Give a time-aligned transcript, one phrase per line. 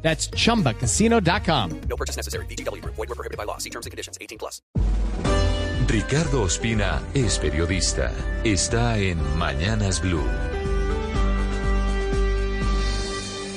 [0.00, 1.80] That's chumbacasino.com.
[1.88, 2.46] No purchase necessary.
[2.46, 2.82] BGW.
[2.84, 3.58] Void were prohibited by law.
[3.58, 4.16] See terms and conditions.
[4.20, 4.62] 18 plus.
[5.88, 8.12] Ricardo Ospina es periodista.
[8.44, 10.24] Está en Mañanas Blue.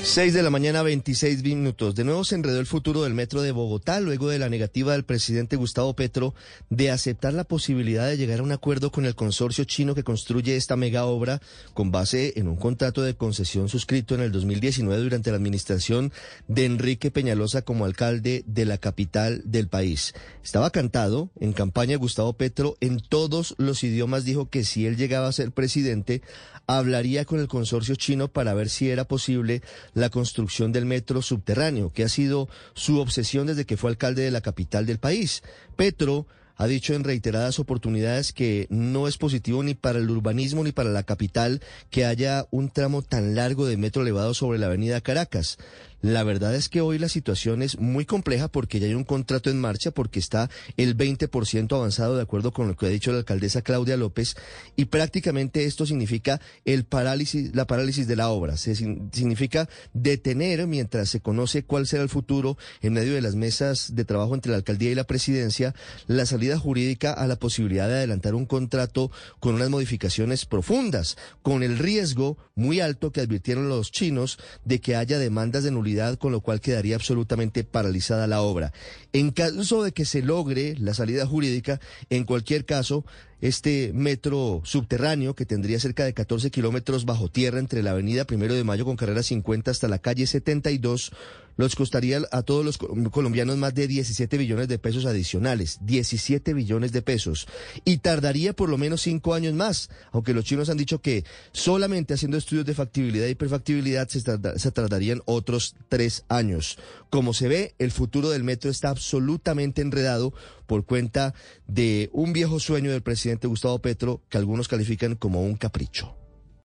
[0.04, 1.94] 6 de la mañana, 26 minutos.
[1.94, 5.04] De nuevo se enredó el futuro del metro de Bogotá luego de la negativa del
[5.04, 6.34] presidente Gustavo Petro
[6.70, 10.56] de aceptar la posibilidad de llegar a un acuerdo con el consorcio chino que construye
[10.56, 11.40] esta mega obra
[11.72, 16.12] con base en un contrato de concesión suscrito en el 2019 durante la administración
[16.48, 20.14] de Enrique Peñalosa como alcalde de la capital del país.
[20.42, 25.28] Estaba cantado en campaña Gustavo Petro en todos los idiomas dijo que si él llegaba
[25.28, 26.22] a ser presidente
[26.66, 29.62] hablaría con el consorcio chino para ver si era posible
[29.94, 34.30] la construcción del metro subterráneo, que ha sido su obsesión desde que fue alcalde de
[34.30, 35.42] la capital del país.
[35.76, 36.26] Petro
[36.56, 40.90] ha dicho en reiteradas oportunidades que no es positivo ni para el urbanismo ni para
[40.90, 45.58] la capital que haya un tramo tan largo de metro elevado sobre la avenida Caracas.
[46.02, 49.50] La verdad es que hoy la situación es muy compleja porque ya hay un contrato
[49.50, 53.18] en marcha, porque está el 20% avanzado de acuerdo con lo que ha dicho la
[53.18, 54.34] alcaldesa Claudia López
[54.74, 58.56] y prácticamente esto significa el parálisis, la parálisis de la obra.
[58.56, 63.94] Se, significa detener mientras se conoce cuál será el futuro en medio de las mesas
[63.94, 65.72] de trabajo entre la alcaldía y la presidencia,
[66.08, 71.62] la salida jurídica a la posibilidad de adelantar un contrato con unas modificaciones profundas, con
[71.62, 76.32] el riesgo muy alto que advirtieron los chinos de que haya demandas de nulidad con
[76.32, 78.72] lo cual quedaría absolutamente paralizada la obra.
[79.12, 83.04] En caso de que se logre la salida jurídica, en cualquier caso,
[83.40, 88.54] este metro subterráneo que tendría cerca de 14 kilómetros bajo tierra entre la avenida Primero
[88.54, 91.12] de Mayo con carrera 50 hasta la calle 72
[91.56, 96.92] los costaría a todos los colombianos más de 17 billones de pesos adicionales, 17 billones
[96.92, 97.46] de pesos,
[97.84, 102.14] y tardaría por lo menos cinco años más, aunque los chinos han dicho que solamente
[102.14, 106.78] haciendo estudios de factibilidad y perfactibilidad se, se tardarían otros tres años.
[107.10, 110.32] Como se ve, el futuro del metro está absolutamente enredado
[110.66, 111.34] por cuenta
[111.66, 116.14] de un viejo sueño del presidente Gustavo Petro que algunos califican como un capricho.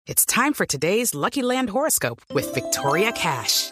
[0.07, 3.71] It's time for today's Lucky Land horoscope with Victoria Cash.